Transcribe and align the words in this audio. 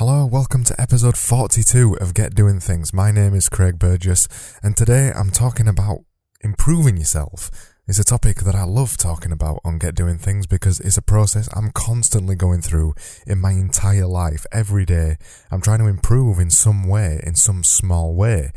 Hello, 0.00 0.24
welcome 0.24 0.64
to 0.64 0.80
episode 0.80 1.18
42 1.18 1.98
of 2.00 2.14
Get 2.14 2.34
Doing 2.34 2.58
Things. 2.58 2.94
My 2.94 3.10
name 3.10 3.34
is 3.34 3.50
Craig 3.50 3.78
Burgess, 3.78 4.28
and 4.62 4.74
today 4.74 5.12
I'm 5.14 5.30
talking 5.30 5.68
about 5.68 6.06
improving 6.40 6.96
yourself. 6.96 7.50
It's 7.86 7.98
a 7.98 8.02
topic 8.02 8.38
that 8.38 8.54
I 8.54 8.64
love 8.64 8.96
talking 8.96 9.30
about 9.30 9.60
on 9.62 9.78
Get 9.78 9.94
Doing 9.94 10.16
Things 10.16 10.46
because 10.46 10.80
it's 10.80 10.96
a 10.96 11.02
process 11.02 11.50
I'm 11.54 11.70
constantly 11.72 12.34
going 12.34 12.62
through 12.62 12.94
in 13.26 13.42
my 13.42 13.50
entire 13.50 14.06
life. 14.06 14.46
Every 14.50 14.86
day, 14.86 15.18
I'm 15.50 15.60
trying 15.60 15.80
to 15.80 15.86
improve 15.86 16.38
in 16.38 16.48
some 16.48 16.88
way, 16.88 17.20
in 17.22 17.34
some 17.34 17.62
small 17.62 18.14
way. 18.14 18.52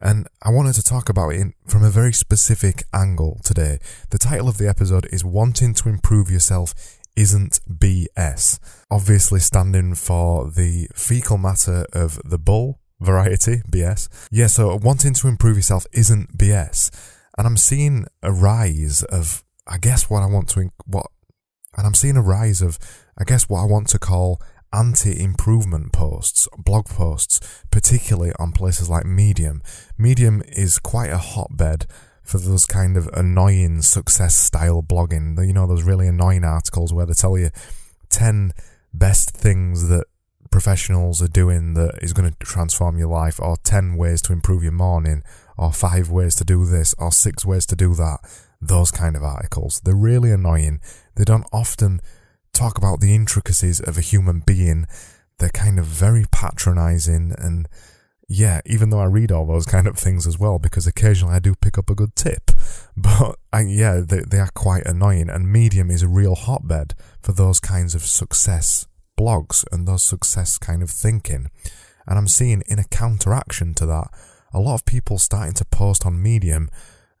And 0.00 0.28
I 0.40 0.50
wanted 0.50 0.74
to 0.74 0.84
talk 0.84 1.08
about 1.08 1.30
it 1.30 1.48
from 1.66 1.82
a 1.82 1.90
very 1.90 2.12
specific 2.12 2.84
angle 2.92 3.40
today. 3.42 3.80
The 4.10 4.18
title 4.18 4.48
of 4.48 4.58
the 4.58 4.68
episode 4.68 5.08
is 5.10 5.24
Wanting 5.24 5.74
to 5.74 5.88
Improve 5.88 6.30
Yourself 6.30 6.74
isn't 7.16 7.60
BS. 7.68 8.58
Obviously 8.90 9.40
standing 9.40 9.94
for 9.94 10.50
the 10.50 10.88
fecal 10.94 11.38
matter 11.38 11.86
of 11.92 12.20
the 12.24 12.38
bull 12.38 12.80
variety, 13.00 13.62
BS. 13.70 14.08
Yeah, 14.30 14.46
so 14.46 14.78
wanting 14.82 15.14
to 15.14 15.28
improve 15.28 15.56
yourself 15.56 15.86
isn't 15.92 16.36
BS. 16.38 16.90
And 17.36 17.46
I'm 17.46 17.56
seeing 17.56 18.06
a 18.22 18.32
rise 18.32 19.02
of, 19.04 19.44
I 19.66 19.78
guess 19.78 20.08
what 20.08 20.22
I 20.22 20.26
want 20.26 20.48
to, 20.50 20.70
what, 20.86 21.06
and 21.76 21.86
I'm 21.86 21.94
seeing 21.94 22.16
a 22.16 22.22
rise 22.22 22.62
of, 22.62 22.78
I 23.18 23.24
guess 23.24 23.48
what 23.48 23.60
I 23.60 23.64
want 23.64 23.88
to 23.88 23.98
call 23.98 24.40
anti-improvement 24.72 25.92
posts, 25.92 26.48
blog 26.58 26.86
posts, 26.86 27.40
particularly 27.70 28.32
on 28.38 28.52
places 28.52 28.88
like 28.90 29.04
Medium. 29.04 29.62
Medium 29.96 30.42
is 30.48 30.78
quite 30.78 31.10
a 31.10 31.18
hotbed 31.18 31.86
for 32.26 32.38
those 32.38 32.66
kind 32.66 32.96
of 32.96 33.08
annoying 33.14 33.82
success 33.82 34.34
style 34.34 34.82
blogging. 34.82 35.38
You 35.46 35.52
know, 35.52 35.66
those 35.66 35.84
really 35.84 36.08
annoying 36.08 36.44
articles 36.44 36.92
where 36.92 37.06
they 37.06 37.14
tell 37.14 37.38
you 37.38 37.50
10 38.10 38.52
best 38.92 39.30
things 39.30 39.88
that 39.88 40.06
professionals 40.50 41.22
are 41.22 41.28
doing 41.28 41.74
that 41.74 41.98
is 42.02 42.12
going 42.12 42.30
to 42.30 42.36
transform 42.38 42.98
your 42.98 43.08
life, 43.08 43.38
or 43.40 43.56
10 43.58 43.96
ways 43.96 44.22
to 44.22 44.32
improve 44.32 44.62
your 44.62 44.72
morning, 44.72 45.22
or 45.58 45.72
5 45.72 46.10
ways 46.10 46.34
to 46.36 46.44
do 46.44 46.64
this, 46.66 46.94
or 46.98 47.12
6 47.12 47.44
ways 47.44 47.66
to 47.66 47.76
do 47.76 47.94
that. 47.94 48.18
Those 48.60 48.90
kind 48.90 49.16
of 49.16 49.22
articles. 49.22 49.80
They're 49.84 49.94
really 49.94 50.32
annoying. 50.32 50.80
They 51.14 51.24
don't 51.24 51.46
often 51.52 52.00
talk 52.52 52.78
about 52.78 53.00
the 53.00 53.14
intricacies 53.14 53.80
of 53.80 53.98
a 53.98 54.00
human 54.00 54.40
being. 54.40 54.86
They're 55.38 55.50
kind 55.50 55.78
of 55.78 55.84
very 55.84 56.24
patronizing 56.32 57.34
and 57.36 57.68
yeah, 58.28 58.60
even 58.66 58.90
though 58.90 59.00
I 59.00 59.04
read 59.04 59.30
all 59.30 59.46
those 59.46 59.66
kind 59.66 59.86
of 59.86 59.96
things 59.96 60.26
as 60.26 60.38
well, 60.38 60.58
because 60.58 60.86
occasionally 60.86 61.34
I 61.34 61.38
do 61.38 61.54
pick 61.54 61.78
up 61.78 61.90
a 61.90 61.94
good 61.94 62.14
tip. 62.16 62.50
But 62.98 63.36
I, 63.52 63.60
yeah, 63.60 64.00
they, 64.00 64.20
they 64.20 64.38
are 64.38 64.50
quite 64.54 64.86
annoying, 64.86 65.28
and 65.28 65.52
Medium 65.52 65.90
is 65.90 66.02
a 66.02 66.08
real 66.08 66.34
hotbed 66.34 66.94
for 67.22 67.32
those 67.32 67.60
kinds 67.60 67.94
of 67.94 68.06
success 68.06 68.86
blogs 69.18 69.66
and 69.70 69.86
those 69.86 70.02
success 70.02 70.56
kind 70.56 70.82
of 70.82 70.88
thinking. 70.88 71.50
And 72.06 72.18
I'm 72.18 72.26
seeing 72.26 72.62
in 72.66 72.78
a 72.78 72.84
counteraction 72.84 73.74
to 73.74 73.86
that, 73.86 74.08
a 74.54 74.60
lot 74.60 74.76
of 74.76 74.86
people 74.86 75.18
starting 75.18 75.52
to 75.54 75.64
post 75.66 76.06
on 76.06 76.22
Medium 76.22 76.70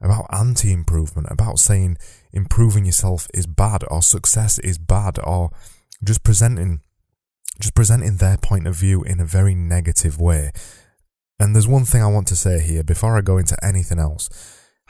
about 0.00 0.26
anti 0.32 0.72
improvement, 0.72 1.28
about 1.30 1.58
saying 1.58 1.98
improving 2.32 2.86
yourself 2.86 3.28
is 3.34 3.46
bad 3.46 3.84
or 3.90 4.00
success 4.00 4.58
is 4.60 4.78
bad 4.78 5.18
or 5.24 5.50
just 6.02 6.22
presenting 6.22 6.80
just 7.60 7.74
presenting 7.74 8.16
their 8.16 8.36
point 8.36 8.66
of 8.66 8.74
view 8.74 9.02
in 9.02 9.20
a 9.20 9.24
very 9.24 9.54
negative 9.54 10.20
way. 10.20 10.52
And 11.38 11.54
there's 11.54 11.68
one 11.68 11.84
thing 11.84 12.02
I 12.02 12.06
want 12.06 12.26
to 12.28 12.36
say 12.36 12.60
here 12.60 12.82
before 12.82 13.16
I 13.16 13.20
go 13.20 13.36
into 13.36 13.56
anything 13.64 13.98
else. 13.98 14.30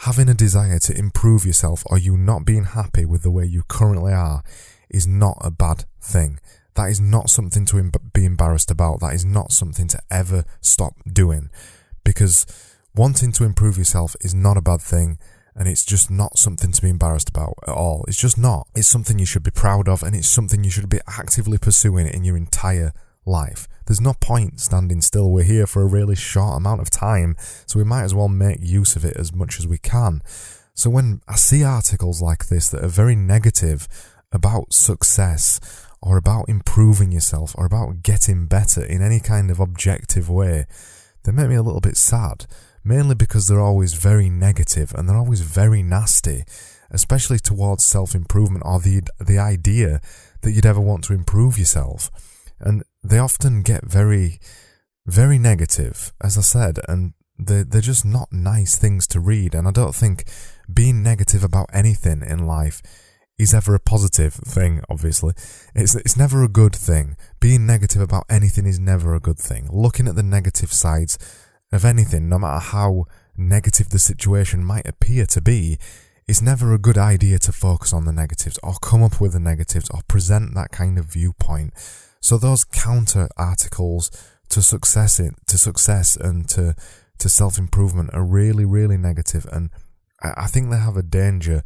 Having 0.00 0.28
a 0.28 0.34
desire 0.34 0.78
to 0.80 0.96
improve 0.96 1.44
yourself 1.44 1.82
or 1.86 1.98
you 1.98 2.16
not 2.16 2.44
being 2.44 2.64
happy 2.64 3.04
with 3.04 3.22
the 3.22 3.30
way 3.30 3.44
you 3.44 3.62
currently 3.68 4.12
are 4.12 4.42
is 4.90 5.06
not 5.06 5.38
a 5.40 5.50
bad 5.50 5.84
thing. 6.00 6.38
That 6.74 6.90
is 6.90 7.00
not 7.00 7.30
something 7.30 7.64
to 7.66 7.90
be 8.12 8.24
embarrassed 8.24 8.70
about. 8.70 9.00
That 9.00 9.14
is 9.14 9.24
not 9.24 9.50
something 9.50 9.88
to 9.88 10.00
ever 10.10 10.44
stop 10.60 10.94
doing. 11.10 11.50
Because 12.04 12.46
wanting 12.94 13.32
to 13.32 13.44
improve 13.44 13.78
yourself 13.78 14.14
is 14.20 14.34
not 14.34 14.56
a 14.56 14.62
bad 14.62 14.82
thing 14.82 15.18
and 15.56 15.66
it's 15.66 15.84
just 15.84 16.10
not 16.10 16.38
something 16.38 16.70
to 16.70 16.82
be 16.82 16.90
embarrassed 16.90 17.30
about 17.30 17.54
at 17.66 17.74
all. 17.74 18.04
It's 18.06 18.20
just 18.20 18.38
not. 18.38 18.68
It's 18.74 18.86
something 18.86 19.18
you 19.18 19.26
should 19.26 19.42
be 19.42 19.50
proud 19.50 19.88
of 19.88 20.02
and 20.02 20.14
it's 20.14 20.28
something 20.28 20.62
you 20.62 20.70
should 20.70 20.88
be 20.90 21.00
actively 21.08 21.58
pursuing 21.58 22.06
in 22.06 22.24
your 22.24 22.36
entire 22.36 22.92
life. 23.26 23.68
There's 23.86 24.00
no 24.00 24.14
point 24.14 24.60
standing 24.60 25.00
still. 25.00 25.30
We're 25.30 25.44
here 25.44 25.66
for 25.66 25.82
a 25.82 25.86
really 25.86 26.16
short 26.16 26.56
amount 26.56 26.80
of 26.80 26.90
time, 26.90 27.36
so 27.66 27.78
we 27.78 27.84
might 27.84 28.02
as 28.02 28.14
well 28.14 28.28
make 28.28 28.58
use 28.60 28.96
of 28.96 29.04
it 29.04 29.16
as 29.16 29.32
much 29.32 29.58
as 29.58 29.66
we 29.66 29.78
can. 29.78 30.22
So 30.74 30.90
when 30.90 31.20
I 31.28 31.36
see 31.36 31.64
articles 31.64 32.20
like 32.20 32.48
this 32.48 32.68
that 32.68 32.84
are 32.84 32.88
very 32.88 33.16
negative 33.16 33.88
about 34.32 34.72
success 34.72 35.60
or 36.02 36.16
about 36.16 36.48
improving 36.48 37.12
yourself 37.12 37.54
or 37.56 37.64
about 37.64 38.02
getting 38.02 38.46
better 38.46 38.84
in 38.84 39.02
any 39.02 39.20
kind 39.20 39.50
of 39.50 39.60
objective 39.60 40.28
way, 40.28 40.66
they 41.22 41.32
make 41.32 41.48
me 41.48 41.54
a 41.54 41.62
little 41.62 41.80
bit 41.80 41.96
sad. 41.96 42.46
Mainly 42.84 43.16
because 43.16 43.48
they're 43.48 43.60
always 43.60 43.94
very 43.94 44.30
negative 44.30 44.92
and 44.94 45.08
they're 45.08 45.16
always 45.16 45.40
very 45.40 45.82
nasty, 45.82 46.44
especially 46.90 47.40
towards 47.40 47.84
self 47.84 48.14
improvement 48.14 48.62
or 48.64 48.78
the 48.78 49.02
the 49.18 49.38
idea 49.38 50.00
that 50.42 50.52
you'd 50.52 50.66
ever 50.66 50.80
want 50.80 51.02
to 51.04 51.12
improve 51.12 51.58
yourself. 51.58 52.10
And 52.60 52.82
they 53.02 53.18
often 53.18 53.62
get 53.62 53.84
very, 53.84 54.40
very 55.06 55.38
negative, 55.38 56.12
as 56.22 56.38
I 56.38 56.42
said, 56.42 56.78
and 56.88 57.14
they're, 57.38 57.64
they're 57.64 57.80
just 57.80 58.04
not 58.04 58.32
nice 58.32 58.76
things 58.76 59.06
to 59.08 59.20
read. 59.20 59.54
And 59.54 59.68
I 59.68 59.70
don't 59.70 59.94
think 59.94 60.24
being 60.72 61.02
negative 61.02 61.44
about 61.44 61.70
anything 61.72 62.22
in 62.22 62.46
life 62.46 62.82
is 63.38 63.52
ever 63.52 63.74
a 63.74 63.80
positive 63.80 64.34
thing, 64.34 64.80
obviously. 64.88 65.34
It's, 65.74 65.94
it's 65.94 66.16
never 66.16 66.42
a 66.42 66.48
good 66.48 66.74
thing. 66.74 67.16
Being 67.38 67.66
negative 67.66 68.00
about 68.00 68.24
anything 68.30 68.66
is 68.66 68.78
never 68.78 69.14
a 69.14 69.20
good 69.20 69.38
thing. 69.38 69.68
Looking 69.70 70.08
at 70.08 70.16
the 70.16 70.22
negative 70.22 70.72
sides 70.72 71.18
of 71.72 71.84
anything, 71.84 72.28
no 72.28 72.38
matter 72.38 72.60
how 72.60 73.04
negative 73.36 73.90
the 73.90 73.98
situation 73.98 74.64
might 74.64 74.86
appear 74.86 75.26
to 75.26 75.40
be, 75.40 75.78
it's 76.26 76.42
never 76.42 76.72
a 76.72 76.78
good 76.78 76.98
idea 76.98 77.38
to 77.40 77.52
focus 77.52 77.92
on 77.92 78.04
the 78.04 78.12
negatives 78.12 78.58
or 78.62 78.74
come 78.82 79.02
up 79.02 79.20
with 79.20 79.32
the 79.32 79.40
negatives 79.40 79.88
or 79.90 80.00
present 80.08 80.54
that 80.54 80.72
kind 80.72 80.98
of 80.98 81.04
viewpoint 81.04 81.72
so 82.26 82.36
those 82.36 82.64
counter 82.64 83.28
articles 83.36 84.10
to 84.48 84.60
success 84.60 85.20
in, 85.20 85.36
to 85.46 85.56
success 85.56 86.16
and 86.16 86.48
to 86.48 86.74
to 87.18 87.28
self 87.28 87.56
improvement 87.56 88.10
are 88.12 88.24
really 88.24 88.64
really 88.64 88.96
negative, 88.96 89.46
and 89.52 89.70
I 90.20 90.48
think 90.48 90.68
they 90.68 90.78
have 90.78 90.96
a 90.96 91.04
danger 91.04 91.62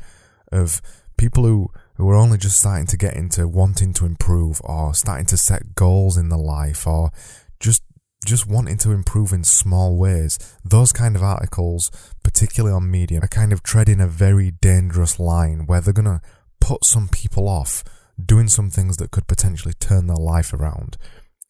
of 0.53 0.83
people 1.17 1.45
who 1.45 1.71
who 1.95 2.11
are 2.11 2.15
only 2.15 2.37
just 2.37 2.59
starting 2.59 2.87
to 2.89 2.99
get 2.99 3.15
into 3.15 3.49
wanting 3.49 3.95
to 3.95 4.05
improve 4.05 4.61
or 4.63 4.93
starting 4.93 5.25
to 5.29 5.39
set 5.39 5.75
goals 5.75 6.19
in 6.19 6.29
their 6.29 6.39
life 6.39 6.87
or 6.87 7.11
just 7.59 7.83
just 8.27 8.47
wanting 8.47 8.77
to 8.79 8.91
improve 8.91 9.33
in 9.33 9.45
small 9.45 9.97
ways. 9.97 10.39
Those 10.63 10.93
kind 10.93 11.17
of 11.17 11.23
articles, 11.23 11.91
particularly 12.23 12.77
on 12.77 12.91
Medium, 12.91 13.25
are 13.25 13.29
kind 13.29 13.55
of 13.55 13.63
treading 13.63 14.03
a 14.03 14.07
very 14.07 14.51
dangerous 14.51 15.19
line 15.19 15.65
where 15.65 15.81
they're 15.81 15.95
gonna 15.95 16.21
put 16.61 16.85
some 16.85 17.09
people 17.09 17.49
off 17.49 17.83
doing 18.27 18.49
some 18.49 18.71
things 18.71 18.97
that 18.99 19.11
could 19.11 19.27
potentially 19.27 19.75
turn 19.75 20.07
their 20.07 20.17
life 20.17 20.53
around. 20.53 20.97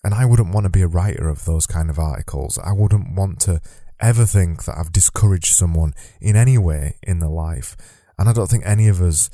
And 0.03 0.15
I 0.15 0.25
wouldn't 0.25 0.55
want 0.55 0.65
to 0.65 0.71
be 0.71 0.83
a 0.83 0.89
writer 0.89 1.29
of 1.29 1.45
those 1.45 1.67
kind 1.67 1.91
of 1.91 1.99
articles. 1.99 2.59
I 2.59 2.73
wouldn't 2.73 3.15
want 3.15 3.41
to 3.41 3.61
ever 4.01 4.25
think 4.25 4.65
that 4.65 4.79
I've 4.79 4.93
discouraged 4.93 5.55
someone 5.55 5.93
in 6.21 6.37
any 6.37 6.57
way 6.57 6.97
in 7.03 7.19
their 7.19 7.29
life. 7.29 7.77
And 8.19 8.29
I 8.29 8.33
don't 8.33 8.49
think 8.49 8.65
any 8.65 8.89
of 8.89 9.01
us 9.01 9.31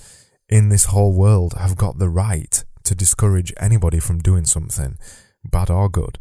in 0.49 0.69
this 0.69 0.87
whole 0.87 1.13
world 1.13 1.55
have 1.55 1.77
got 1.77 1.99
the 1.99 2.09
right 2.09 2.65
to 2.85 2.95
discourage 2.95 3.53
anybody 3.59 4.01
from 4.01 4.21
doing 4.21 4.45
something, 4.45 4.99
bad 5.45 5.71
or 5.71 5.89
good. 5.89 6.19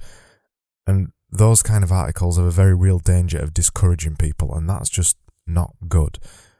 And 0.87 1.11
those 1.31 1.61
kind 1.61 1.83
of 1.83 1.91
articles 1.91 2.37
have 2.37 2.45
a 2.45 2.51
very 2.51 2.73
real 2.73 2.99
danger 2.99 3.37
of 3.37 3.53
discouraging 3.53 4.15
people, 4.15 4.53
and 4.55 4.69
that's 4.69 4.89
just 4.89 5.17
not 5.47 5.75
good. 5.87 6.19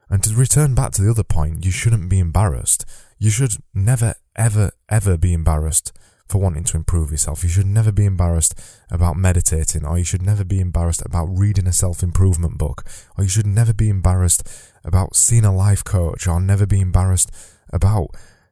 And 0.09 0.23
to 0.23 0.35
return 0.35 0.75
back 0.75 0.91
to 0.93 1.01
the 1.01 1.09
other 1.09 1.23
point, 1.23 1.65
you 1.65 1.71
shouldn't 1.71 2.09
be 2.09 2.19
embarrassed. 2.19 2.85
You 3.17 3.31
should 3.31 3.53
never, 3.73 4.15
ever, 4.35 4.71
ever 4.89 5.17
be 5.17 5.33
embarrassed 5.33 5.91
for 6.27 6.39
wanting 6.39 6.63
to 6.63 6.77
improve 6.77 7.11
yourself. 7.11 7.43
You 7.43 7.49
should 7.49 7.67
never 7.67 7.91
be 7.91 8.05
embarrassed 8.05 8.55
about 8.89 9.15
meditating, 9.15 9.85
or 9.85 9.97
you 9.97 10.03
should 10.03 10.21
never 10.21 10.43
be 10.43 10.59
embarrassed 10.59 11.03
about 11.05 11.25
reading 11.25 11.67
a 11.67 11.73
self 11.73 12.01
improvement 12.01 12.57
book, 12.57 12.83
or 13.17 13.23
you 13.23 13.29
should 13.29 13.47
never 13.47 13.73
be 13.73 13.89
embarrassed 13.89 14.47
about 14.83 15.15
seeing 15.15 15.45
a 15.45 15.55
life 15.55 15.83
coach, 15.83 16.27
or 16.27 16.39
never 16.39 16.65
be 16.65 16.81
embarrassed 16.81 17.31
about 17.71 18.09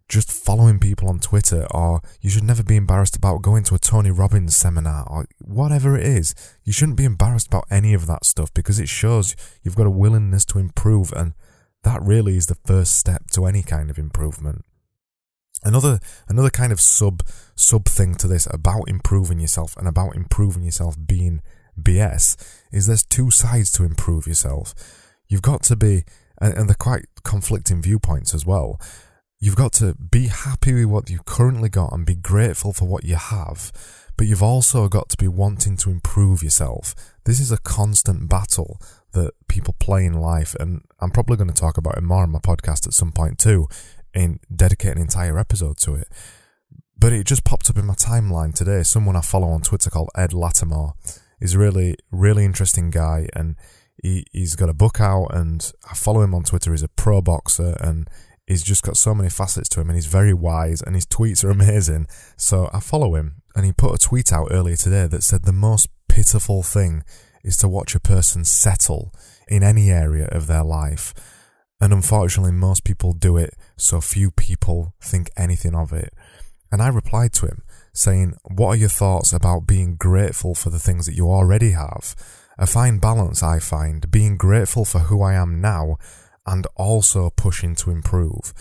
just 0.10 0.32
following 0.32 0.80
people 0.80 1.10
on 1.10 1.20
Twitter, 1.20 1.66
or 1.72 2.02
you 2.22 2.30
should 2.30 2.44
never 2.44 2.64
be 2.64 2.76
embarrassed 2.76 3.16
about 3.16 3.42
going 3.42 3.64
to 3.64 3.76
a 3.76 3.80
Tony 3.80 4.12
Robbins 4.12 4.56
seminar, 4.56 5.08
or 5.10 5.26
whatever 5.40 5.98
it 5.98 6.06
is. 6.06 6.36
You 6.64 6.74
shouldn't 6.74 6.98
be 6.98 7.06
embarrassed 7.06 7.48
about 7.48 7.66
any 7.72 7.94
of 7.94 8.06
that 8.06 8.26
stuff 8.26 8.54
because 8.54 8.80
it 8.80 8.90
shows 8.90 9.36
you've 9.64 9.76
got 9.76 9.88
a 9.88 9.92
willingness 9.92 10.46
to 10.46 10.60
improve, 10.60 11.12
and 11.14 11.34
that 11.84 12.02
really 12.04 12.38
is 12.38 12.46
the 12.46 12.58
first 12.66 12.98
step 12.98 13.32
to 13.32 13.46
any 13.46 13.64
kind 13.64 13.90
of 13.90 13.98
improvement. 13.98 14.64
Another 15.64 16.00
another 16.28 16.50
kind 16.50 16.72
of 16.72 16.82
sub 16.82 17.24
sub 17.56 17.86
thing 17.86 18.16
to 18.16 18.28
this 18.28 18.48
about 18.52 18.90
improving 18.90 19.40
yourself 19.40 19.76
and 19.78 19.88
about 19.88 20.16
improving 20.16 20.64
yourself 20.64 20.96
being 21.06 21.42
BS 21.80 22.36
is 22.72 22.88
there's 22.88 23.06
two 23.06 23.32
sides 23.32 23.72
to 23.74 23.84
improve 23.84 24.28
yourself. 24.28 24.74
You've 25.28 25.42
got 25.42 25.64
to 25.64 25.76
be 25.76 26.04
and, 26.40 26.54
and 26.54 26.70
they're 26.70 26.76
quite 26.76 27.06
conflicting 27.24 27.82
viewpoints 27.82 28.34
as 28.34 28.46
well. 28.46 28.80
You've 29.40 29.56
got 29.56 29.74
to 29.74 29.96
be 29.96 30.28
happy 30.28 30.74
with 30.74 30.86
what 30.86 31.10
you've 31.10 31.26
currently 31.26 31.70
got 31.70 31.92
and 31.94 32.06
be 32.06 32.16
grateful 32.16 32.72
for 32.74 32.86
what 32.86 33.04
you 33.04 33.16
have. 33.16 33.72
but 34.18 34.28
you've 34.28 34.44
also 34.44 34.88
got 34.88 35.10
to 35.10 35.18
be 35.18 35.28
wanting 35.28 35.76
to 35.78 35.90
improve 35.90 36.44
yourself. 36.44 36.94
This 37.26 37.40
is 37.40 37.52
a 37.52 37.58
constant 37.58 38.30
battle 38.30 38.80
that 39.14 39.32
people 39.48 39.76
play 39.80 40.06
in 40.06 40.14
life, 40.14 40.56
and 40.60 40.82
I'm 41.00 41.12
probably 41.12 41.38
going 41.38 41.50
to 41.50 41.54
talk 41.54 41.78
about 41.78 41.98
it 41.98 42.04
more 42.04 42.24
in 42.24 42.32
my 42.32 42.40
podcast 42.40 42.86
at 42.88 42.94
some 42.94 43.12
point 43.12 43.40
too, 43.40 43.68
in 44.14 44.40
dedicate 44.54 44.96
an 44.96 45.02
entire 45.02 45.38
episode 45.38 45.78
to 45.78 45.96
it. 45.96 46.08
But 46.98 47.14
it 47.14 47.26
just 47.26 47.44
popped 47.44 47.70
up 47.70 47.78
in 47.78 47.86
my 47.86 47.96
timeline 47.96 48.54
today. 48.54 48.84
Someone 48.84 49.16
I 49.16 49.22
follow 49.22 49.50
on 49.50 49.62
Twitter 49.62 49.90
called 49.90 50.10
Ed 50.16 50.32
Latimore. 50.32 50.94
is 51.42 51.58
really, 51.58 51.96
really 52.12 52.46
interesting 52.46 52.90
guy, 52.90 53.28
and 53.34 53.56
he, 54.02 54.26
he's 54.32 54.56
got 54.56 54.70
a 54.70 54.74
book 54.74 55.02
out, 55.02 55.28
and 55.34 55.72
I 55.90 55.96
follow 55.96 56.22
him 56.22 56.34
on 56.34 56.44
Twitter. 56.44 56.72
He's 56.72 56.84
a 56.84 56.88
pro 56.88 57.22
boxer, 57.22 57.76
and 57.82 58.10
he's 58.48 58.64
just 58.64 58.84
got 58.84 58.98
so 58.98 59.14
many 59.14 59.30
facets 59.30 59.68
to 59.70 59.82
him, 59.82 59.90
and 59.90 59.98
he's 59.98 60.06
very 60.06 60.34
wise, 60.34 60.82
and 60.82 60.96
his 60.96 61.06
tweets 61.06 61.44
are 61.44 61.50
amazing. 61.60 62.08
So 62.38 62.70
I 62.74 62.80
follow 62.80 63.16
him, 63.16 63.42
and 63.56 63.66
he 63.66 63.74
put 63.74 63.94
a 63.94 63.98
tweet 63.98 64.32
out 64.32 64.48
earlier 64.52 64.78
today 64.78 65.08
that 65.08 65.24
said 65.24 65.44
the 65.44 65.52
most 65.52 65.90
pitiful 66.08 66.64
thing 66.64 67.04
is 67.44 67.58
to 67.58 67.68
watch 67.68 67.96
a 67.96 68.00
person 68.00 68.46
settle 68.46 69.12
in 69.48 69.64
any 69.64 69.90
area 69.90 70.28
of 70.28 70.48
their 70.48 70.64
life. 70.64 71.14
And 71.84 71.92
unfortunately, 71.92 72.54
most 72.54 72.86
people 72.86 73.12
do 73.12 73.36
it, 73.36 73.56
so 73.76 74.00
few 74.00 74.32
people 74.32 74.94
think 75.02 75.30
anything 75.36 75.76
of 75.76 75.92
it. 75.92 76.14
And 76.72 76.82
I 76.82 76.88
replied 76.88 77.34
to 77.34 77.46
him 77.48 77.62
saying, 77.92 78.36
What 78.44 78.68
are 78.70 78.78
your 78.78 78.88
thoughts 78.88 79.34
about 79.34 79.68
being 79.68 79.98
grateful 79.98 80.56
for 80.56 80.70
the 80.70 80.80
things 80.80 81.08
that 81.08 81.16
you 81.16 81.30
already 81.30 81.72
have? 81.72 82.16
A 82.58 82.68
fine 82.68 83.00
balance, 83.00 83.44
I 83.44 83.60
find, 83.60 84.10
being 84.10 84.38
grateful 84.38 84.86
for 84.86 85.00
who 85.00 85.22
I 85.22 85.34
am 85.34 85.60
now 85.60 85.98
and 86.48 86.66
also 86.78 87.30
pushing 87.32 87.76
to 87.76 87.92
improve. 87.92 88.54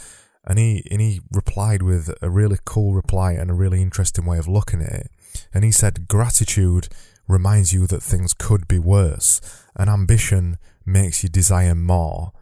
And 0.45 0.59
he, 0.59 0.85
and 0.91 1.01
he 1.01 1.21
replied 1.31 1.83
with 1.83 2.13
a 2.21 2.29
really 2.29 2.59
cool 2.65 2.93
reply 2.93 3.35
and 3.35 3.53
a 3.53 3.55
really 3.55 3.83
interesting 3.83 4.27
way 4.27 4.39
of 4.39 4.49
looking 4.49 4.83
at 4.83 4.93
it. 4.93 5.11
And 5.55 5.63
he 5.63 5.71
said, 5.71 6.09
Gratitude 6.09 6.89
reminds 7.29 7.73
you 7.73 7.87
that 7.87 8.03
things 8.03 8.35
could 8.35 8.67
be 8.67 8.81
worse, 8.81 9.41
and 9.77 9.89
ambition 9.89 10.59
makes 10.85 11.23
you 11.23 11.29
desire 11.29 11.77
more. 11.77 12.33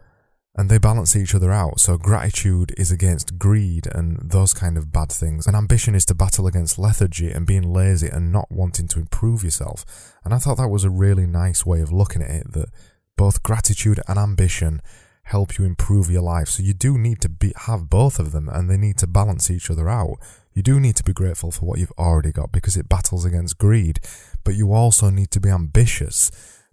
And 0.61 0.69
they 0.69 0.77
balance 0.77 1.15
each 1.15 1.33
other 1.33 1.51
out. 1.51 1.79
So 1.79 1.97
gratitude 1.97 2.71
is 2.77 2.91
against 2.91 3.39
greed 3.39 3.87
and 3.95 4.19
those 4.21 4.53
kind 4.53 4.77
of 4.77 4.91
bad 4.91 5.11
things. 5.11 5.47
And 5.47 5.55
ambition 5.55 5.95
is 5.95 6.05
to 6.05 6.13
battle 6.13 6.45
against 6.45 6.77
lethargy 6.77 7.31
and 7.31 7.47
being 7.47 7.73
lazy 7.73 8.07
and 8.07 8.31
not 8.31 8.51
wanting 8.51 8.87
to 8.89 8.99
improve 8.99 9.43
yourself. 9.43 10.13
And 10.23 10.35
I 10.35 10.37
thought 10.37 10.57
that 10.57 10.69
was 10.69 10.83
a 10.83 10.91
really 10.91 11.25
nice 11.25 11.65
way 11.65 11.81
of 11.81 11.91
looking 11.91 12.21
at 12.21 12.29
it 12.29 12.53
that 12.53 12.69
both 13.17 13.41
gratitude 13.41 14.01
and 14.07 14.19
ambition 14.19 14.83
help 15.23 15.57
you 15.57 15.65
improve 15.65 16.11
your 16.11 16.21
life. 16.21 16.49
So 16.49 16.61
you 16.61 16.75
do 16.75 16.95
need 16.95 17.21
to 17.21 17.29
be, 17.29 17.53
have 17.65 17.89
both 17.89 18.19
of 18.19 18.31
them 18.31 18.47
and 18.47 18.69
they 18.69 18.77
need 18.77 18.99
to 18.99 19.07
balance 19.07 19.49
each 19.49 19.71
other 19.71 19.89
out. 19.89 20.17
You 20.53 20.61
do 20.61 20.79
need 20.79 20.95
to 20.97 21.03
be 21.03 21.11
grateful 21.11 21.49
for 21.49 21.65
what 21.65 21.79
you've 21.79 21.97
already 21.97 22.31
got 22.31 22.51
because 22.51 22.77
it 22.77 22.87
battles 22.87 23.25
against 23.25 23.57
greed, 23.57 23.99
but 24.43 24.53
you 24.53 24.73
also 24.73 25.09
need 25.09 25.31
to 25.31 25.39
be 25.39 25.49
ambitious 25.49 26.29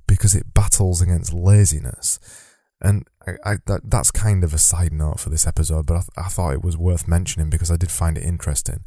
because 0.06 0.35
it 0.35 0.52
battles 0.52 1.00
against 1.00 1.32
laziness. 1.32 2.19
And 2.81 3.07
I, 3.27 3.33
I, 3.45 3.57
that, 3.67 3.83
that's 3.85 4.11
kind 4.11 4.45
of 4.45 4.55
a 4.55 4.59
side 4.59 4.93
note 4.93 5.21
for 5.21 5.31
this 5.31 5.47
episode, 5.47 5.87
but 5.87 5.95
I, 5.95 6.01
th- 6.01 6.11
I 6.17 6.29
thought 6.29 6.55
it 6.55 6.65
was 6.65 6.77
worth 6.77 7.09
mentioning 7.09 7.51
because 7.51 7.71
I 7.71 7.77
did 7.77 7.91
find 7.91 8.17
it 8.17 8.25
interesting. 8.25 8.85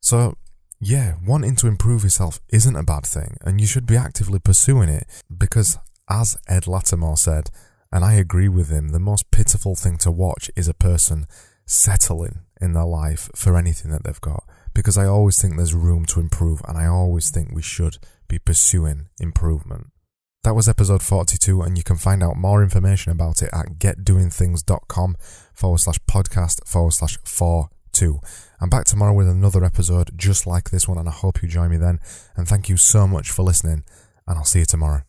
So, 0.00 0.36
yeah, 0.80 1.14
wanting 1.26 1.56
to 1.56 1.66
improve 1.66 2.04
yourself 2.04 2.38
isn't 2.50 2.76
a 2.76 2.84
bad 2.84 3.04
thing, 3.04 3.38
and 3.42 3.60
you 3.60 3.66
should 3.66 3.86
be 3.86 3.96
actively 3.96 4.38
pursuing 4.38 4.88
it 4.88 5.06
because, 5.36 5.78
as 6.08 6.36
Ed 6.46 6.64
Latimore 6.64 7.18
said, 7.18 7.50
and 7.90 8.04
I 8.04 8.14
agree 8.14 8.48
with 8.48 8.68
him, 8.70 8.90
the 8.90 9.00
most 9.00 9.30
pitiful 9.30 9.74
thing 9.74 9.96
to 9.98 10.10
watch 10.10 10.50
is 10.54 10.68
a 10.68 10.74
person 10.74 11.26
settling 11.64 12.40
in 12.60 12.72
their 12.72 12.84
life 12.84 13.30
for 13.34 13.56
anything 13.56 13.90
that 13.90 14.04
they've 14.04 14.20
got. 14.20 14.44
Because 14.74 14.98
I 14.98 15.06
always 15.06 15.40
think 15.40 15.56
there's 15.56 15.74
room 15.74 16.04
to 16.06 16.20
improve, 16.20 16.60
and 16.68 16.76
I 16.76 16.86
always 16.86 17.30
think 17.30 17.50
we 17.52 17.62
should 17.62 17.98
be 18.28 18.38
pursuing 18.38 19.08
improvement. 19.18 19.88
That 20.44 20.54
was 20.54 20.68
episode 20.68 21.02
42, 21.02 21.62
and 21.62 21.76
you 21.76 21.82
can 21.82 21.96
find 21.96 22.22
out 22.22 22.36
more 22.36 22.62
information 22.62 23.10
about 23.10 23.42
it 23.42 23.50
at 23.52 23.78
getdoingthings.com 23.78 25.16
forward 25.52 25.78
slash 25.78 25.98
podcast 26.08 26.66
forward 26.68 26.92
slash 26.92 27.18
42. 27.24 28.20
I'm 28.60 28.70
back 28.70 28.84
tomorrow 28.84 29.12
with 29.12 29.28
another 29.28 29.64
episode 29.64 30.10
just 30.16 30.46
like 30.46 30.70
this 30.70 30.86
one, 30.86 30.98
and 30.98 31.08
I 31.08 31.12
hope 31.12 31.42
you 31.42 31.48
join 31.48 31.70
me 31.70 31.78
then. 31.78 31.98
And 32.36 32.46
thank 32.46 32.68
you 32.68 32.76
so 32.76 33.08
much 33.08 33.30
for 33.30 33.42
listening, 33.42 33.82
and 34.28 34.38
I'll 34.38 34.44
see 34.44 34.60
you 34.60 34.66
tomorrow. 34.66 35.06